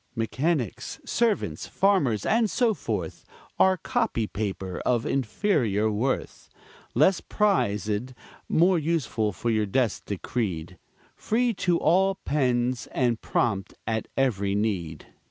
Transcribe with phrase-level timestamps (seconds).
[0.15, 3.23] Mechanics, servants, farmers, and so forth,
[3.59, 6.49] Are copy paper, of inferior worth,
[6.95, 8.13] Less prized,
[8.49, 10.79] more useful, for your desk decreed.
[11.15, 15.05] Free to all pens, and prompt at every need.